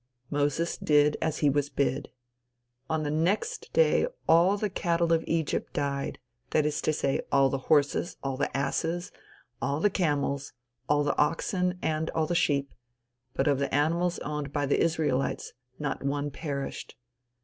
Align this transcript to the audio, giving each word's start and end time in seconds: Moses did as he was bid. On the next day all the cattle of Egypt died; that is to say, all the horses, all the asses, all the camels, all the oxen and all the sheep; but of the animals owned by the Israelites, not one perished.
Moses 0.31 0.77
did 0.79 1.15
as 1.21 1.37
he 1.45 1.49
was 1.51 1.69
bid. 1.69 2.09
On 2.89 3.03
the 3.03 3.11
next 3.11 3.71
day 3.71 4.07
all 4.27 4.57
the 4.57 4.67
cattle 4.67 5.13
of 5.13 5.23
Egypt 5.27 5.73
died; 5.73 6.17
that 6.49 6.65
is 6.65 6.81
to 6.81 6.91
say, 6.91 7.21
all 7.31 7.49
the 7.51 7.59
horses, 7.69 8.17
all 8.23 8.35
the 8.35 8.57
asses, 8.57 9.11
all 9.61 9.79
the 9.79 9.91
camels, 9.91 10.53
all 10.89 11.03
the 11.03 11.15
oxen 11.19 11.77
and 11.83 12.09
all 12.15 12.25
the 12.25 12.33
sheep; 12.33 12.73
but 13.35 13.47
of 13.47 13.59
the 13.59 13.71
animals 13.71 14.17
owned 14.25 14.51
by 14.51 14.65
the 14.65 14.79
Israelites, 14.81 15.53
not 15.77 16.03
one 16.03 16.31
perished. 16.31 16.95